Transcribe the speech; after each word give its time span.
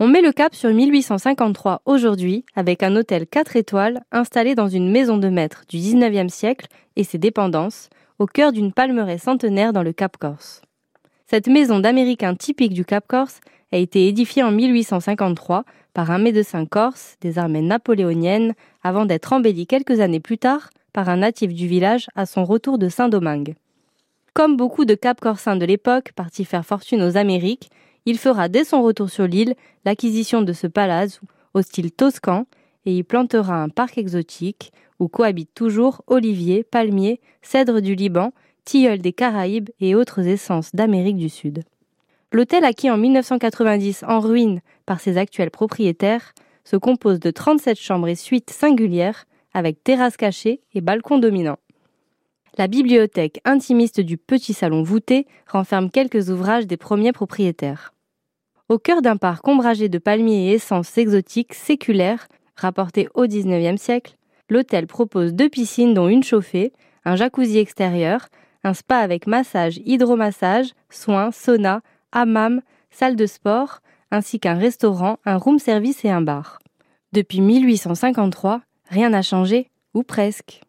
On 0.00 0.06
met 0.06 0.22
le 0.22 0.30
cap 0.30 0.54
sur 0.54 0.70
1853 0.70 1.82
aujourd'hui 1.84 2.44
avec 2.54 2.84
un 2.84 2.94
hôtel 2.94 3.26
4 3.26 3.56
étoiles 3.56 3.98
installé 4.12 4.54
dans 4.54 4.68
une 4.68 4.92
maison 4.92 5.16
de 5.16 5.28
maître 5.28 5.64
du 5.68 5.78
19e 5.78 6.28
siècle 6.28 6.68
et 6.94 7.02
ses 7.02 7.18
dépendances 7.18 7.90
au 8.20 8.26
cœur 8.26 8.52
d'une 8.52 8.72
palmeraie 8.72 9.18
centenaire 9.18 9.72
dans 9.72 9.82
le 9.82 9.92
Cap 9.92 10.16
Corse. 10.16 10.62
Cette 11.26 11.48
maison 11.48 11.80
d'Américains 11.80 12.36
typique 12.36 12.74
du 12.74 12.84
Cap 12.84 13.08
Corse 13.08 13.40
a 13.72 13.76
été 13.76 14.06
édifiée 14.06 14.44
en 14.44 14.52
1853 14.52 15.64
par 15.94 16.12
un 16.12 16.18
médecin 16.18 16.64
corse 16.64 17.16
des 17.20 17.36
armées 17.36 17.60
napoléoniennes 17.60 18.54
avant 18.84 19.04
d'être 19.04 19.32
embellie 19.32 19.66
quelques 19.66 19.98
années 19.98 20.20
plus 20.20 20.38
tard 20.38 20.70
par 20.92 21.08
un 21.08 21.16
natif 21.16 21.52
du 21.52 21.66
village 21.66 22.06
à 22.14 22.24
son 22.24 22.44
retour 22.44 22.78
de 22.78 22.88
Saint-Domingue. 22.88 23.56
Comme 24.32 24.56
beaucoup 24.56 24.84
de 24.84 24.94
Cap-Corsins 24.94 25.56
de 25.56 25.66
l'époque 25.66 26.12
partis 26.14 26.44
faire 26.44 26.64
fortune 26.64 27.02
aux 27.02 27.16
Amériques, 27.16 27.68
il 28.08 28.16
fera 28.16 28.48
dès 28.48 28.64
son 28.64 28.82
retour 28.82 29.10
sur 29.10 29.26
l'île 29.26 29.54
l'acquisition 29.84 30.40
de 30.40 30.54
ce 30.54 30.66
palace 30.66 31.20
au 31.52 31.60
style 31.60 31.92
toscan 31.92 32.46
et 32.86 32.96
y 32.96 33.02
plantera 33.02 33.62
un 33.62 33.68
parc 33.68 33.98
exotique 33.98 34.72
où 34.98 35.08
cohabitent 35.08 35.52
toujours 35.54 36.00
oliviers, 36.06 36.64
palmiers, 36.64 37.20
cèdres 37.42 37.82
du 37.82 37.94
Liban, 37.94 38.32
tilleuls 38.64 39.02
des 39.02 39.12
Caraïbes 39.12 39.68
et 39.78 39.94
autres 39.94 40.26
essences 40.26 40.74
d'Amérique 40.74 41.18
du 41.18 41.28
Sud. 41.28 41.64
L'hôtel 42.32 42.64
acquis 42.64 42.90
en 42.90 42.96
1990 42.96 44.04
en 44.08 44.20
ruine 44.20 44.62
par 44.86 45.00
ses 45.00 45.18
actuels 45.18 45.50
propriétaires 45.50 46.32
se 46.64 46.76
compose 46.76 47.20
de 47.20 47.30
37 47.30 47.78
chambres 47.78 48.08
et 48.08 48.14
suites 48.14 48.48
singulières 48.48 49.26
avec 49.52 49.84
terrasse 49.84 50.16
cachée 50.16 50.62
et 50.72 50.80
balcon 50.80 51.18
dominant. 51.18 51.58
La 52.56 52.68
bibliothèque 52.68 53.42
intimiste 53.44 54.00
du 54.00 54.16
petit 54.16 54.54
salon 54.54 54.82
voûté 54.82 55.26
renferme 55.46 55.90
quelques 55.90 56.30
ouvrages 56.30 56.66
des 56.66 56.78
premiers 56.78 57.12
propriétaires. 57.12 57.92
Au 58.68 58.78
cœur 58.78 59.00
d'un 59.00 59.16
parc 59.16 59.48
ombragé 59.48 59.88
de 59.88 59.96
palmiers 59.96 60.50
et 60.50 60.54
essences 60.54 60.98
exotiques 60.98 61.54
séculaires 61.54 62.28
rapportés 62.54 63.08
au 63.14 63.26
XIXe 63.26 63.80
siècle, 63.80 64.16
l'hôtel 64.50 64.86
propose 64.86 65.32
deux 65.32 65.48
piscines 65.48 65.94
dont 65.94 66.08
une 66.08 66.22
chauffée, 66.22 66.74
un 67.06 67.16
jacuzzi 67.16 67.56
extérieur, 67.58 68.28
un 68.64 68.74
spa 68.74 68.98
avec 68.98 69.26
massage, 69.26 69.80
hydromassage, 69.86 70.72
soins, 70.90 71.30
sauna, 71.30 71.80
hammam, 72.12 72.60
salle 72.90 73.16
de 73.16 73.24
sport, 73.24 73.80
ainsi 74.10 74.38
qu'un 74.38 74.58
restaurant, 74.58 75.16
un 75.24 75.36
room 75.36 75.58
service 75.58 76.04
et 76.04 76.10
un 76.10 76.20
bar. 76.20 76.58
Depuis 77.12 77.40
1853, 77.40 78.60
rien 78.90 79.08
n'a 79.08 79.22
changé, 79.22 79.70
ou 79.94 80.02
presque. 80.02 80.60